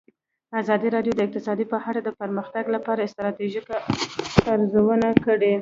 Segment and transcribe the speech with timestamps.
[0.61, 3.61] ازادي راډیو د اقتصاد په اړه د پرمختګ لپاره د ستراتیژۍ
[4.53, 5.49] ارزونه کړې.